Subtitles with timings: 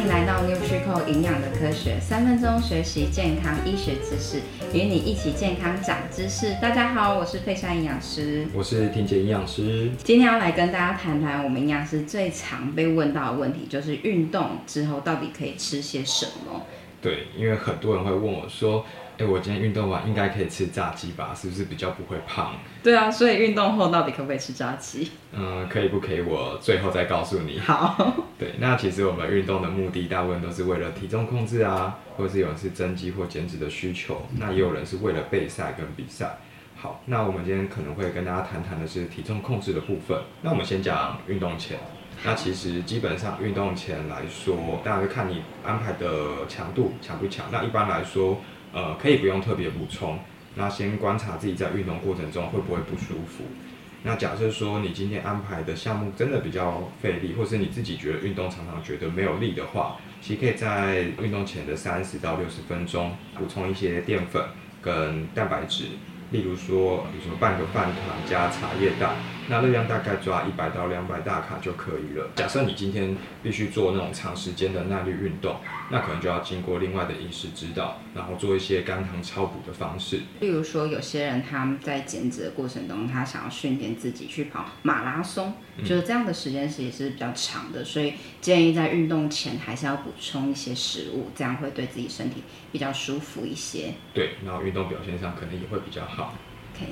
[0.00, 4.40] 迎来到 NutriCore 营养的科学，三分钟学习健康医学知识，
[4.72, 6.54] 与你一起健康长知识。
[6.60, 9.90] 大家好，我是佩珊营养师，我是婷姐营养师。
[10.02, 16.62] 今天要来跟大家谈谈我们营养师最常被问到的问题，就是运动之后到底可以吃些什么？
[17.02, 18.84] 对，因为很多人会问我说。
[19.18, 21.34] 哎，我今天运动完应该可以吃炸鸡吧？
[21.36, 22.54] 是不是比较不会胖？
[22.82, 25.10] 对啊，所以运动后到底可不可以吃炸鸡？
[25.36, 26.22] 嗯，可以不可以？
[26.22, 27.58] 我最后再告诉你。
[27.58, 28.14] 好。
[28.38, 36.38] 对，那其实我们运动的目的大部分都是为了体重控制啊，或者是有人是增肌或减脂的需求，那也有人是为了备赛跟比赛。
[36.82, 40.18] 好，那我们今天可能会跟大家谈谈的是体重控制的部分。
[40.40, 41.78] 那我们先讲运动前。
[42.24, 47.44] 那其实基本上运动前来说，大家会看你安排的强度强不强。
[47.52, 48.40] 那一般来说。
[48.72, 50.16] 呃，可以不用特别补充，
[50.54, 53.42] 那先观察自己在运动过程中会不会不舒服。
[54.04, 64.40] 那假设说你今天安排的项目真的比较费力，或是你自己觉得运动常常觉得没有力的话，其实可以在运动前的三十到六十分钟补充一些淀粉
[64.80, 65.86] 跟蛋白质。
[66.30, 69.16] 例如说，有什么半个饭团加茶叶蛋，
[69.50, 72.30] 那热量大概抓一百到两百大卡就可以了。
[72.36, 75.56] 假设你今天必须做那种长时间的耐力运动，
[75.90, 80.20] 那可能就要经过另外的饮食指导，然后做一些肝糖超补的方式。
[80.38, 93.94] 例如说，有些人他们在减脂的过程中，他想要训练自己去跑马拉松，就是这样的时间是也是比较长的，所以建议在运动前还是要补充一些食物，这样会对自己身体比较舒服一些。
[94.14, 96.34] 对，然后运动表现上可能也会比较好。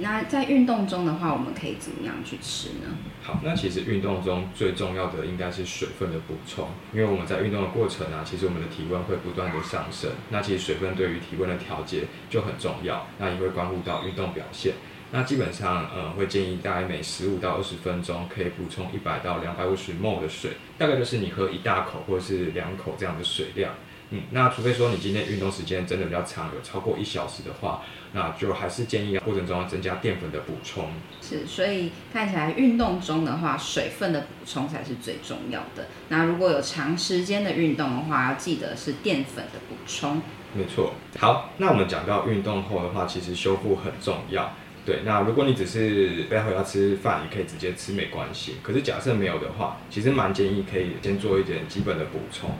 [0.00, 2.96] 那在运动中的话，我们可以怎么样去吃呢？
[3.22, 14.74] 好，那其实运动中最重要的应该是水分的补充，因为我们在运动的过程啊，其实我们的体温会不断的上升，那其实水分对于体温的调节就很重要，那也会关乎到运动表现。
[15.10, 23.74] 那基本上，呃，会建议大概每十五到二十分钟可以补充一百到两百五十 ml 的水，大概就是你喝一大口或者是两口这样的水量。
[24.14, 30.88] 嗯，那除非说你今天运动时间真的比较长，有超过一小时的话，那就还是建议过程中要增加淀粉的补充。
[31.20, 35.88] 是，所以看起来运动中的话，水分的补充才是最重要的。
[36.10, 40.22] 那如果有长时间的运动的话，要记得是淀粉的补充。
[40.54, 40.92] 没错。
[41.18, 44.54] 好，那我们讲到运动后的话，其实修复很重要。
[44.84, 48.56] 对，那如果你只是待会要吃饭，也可以直接吃没关系。
[48.62, 52.50] 可是假设没有的话，其实蛮建议可以先做一点基本的补充，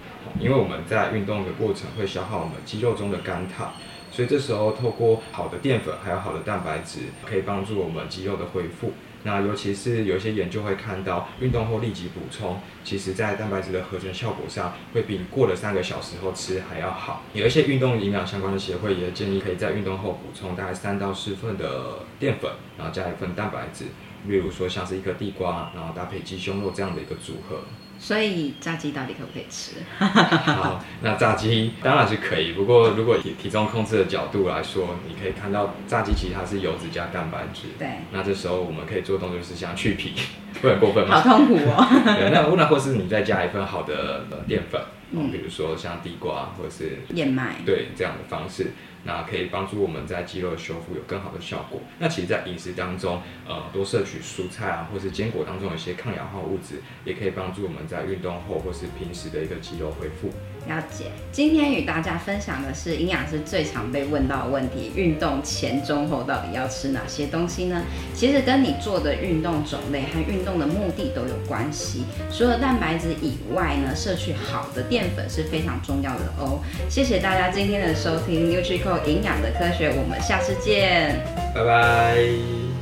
[0.41, 3.75] 因为我们在运动的过程会消耗我们肌肉中的肝糖，
[4.11, 8.93] 所以这时候透过好的淀粉还有好的蛋白质，可以帮助我们肌肉的恢复。
[9.25, 17.23] 那尤其是有一些研究会看到，运动后立即补充，其实在蛋白质的合成效果上，会比过了三个小时后吃还要好。
[17.33, 23.87] 有一些运动营养相关的协会也建议，可以在运动后补充大概三到四份的淀粉，然后加一份蛋白质，
[24.29, 27.61] 例如说像是一颗地瓜，然后搭配鸡胸肉这样的一个组合。
[28.04, 29.76] 所以炸鸡到底可不可以吃？
[29.98, 32.53] 好，那炸鸡当然是可以。
[32.53, 37.62] 不过如果以体重控制的角度来说，你可以看到炸鸡其实它是油脂加蛋白质。
[37.78, 37.88] 对。
[38.12, 40.12] 那这时候我们可以做动作就是像去皮，
[40.60, 41.19] 会很过分吗？
[41.19, 41.88] 好痛苦哦。
[42.04, 44.78] 对，那那或是你再加一份好的淀粉，
[45.12, 48.72] 嗯，比如说像地瓜或者是燕麦，对，这样的方式。
[49.06, 51.82] 那可以帮助我们在肌肉的修复有更好的效果。
[51.98, 60.28] 那其实，在饮食当中，呃，多摄取蔬菜啊，或是坚果当中有一些抗氧化物质，也可以帮助我们在运动后或是平时的一个肌肉恢复。
[60.66, 61.12] 了解。
[61.31, 67.83] 今天与大家分享的是营养师最常被问到的问题：运动前、中、后到底要吃哪些东西呢？
[68.15, 72.04] 其实跟你做的运动种类和运动的目的都有关系。
[72.33, 76.59] 除了蛋白质以外呢，摄取好的淀粉是非常重要的哦。
[76.88, 81.21] 谢谢大家今天的收听，NutriCore 营养的科学，我们下次见，
[81.54, 82.74] 拜拜。